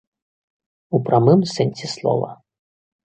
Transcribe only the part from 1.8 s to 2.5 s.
слова.